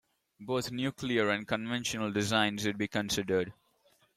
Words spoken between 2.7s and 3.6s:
be considered.